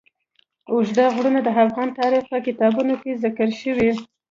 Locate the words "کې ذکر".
3.01-3.49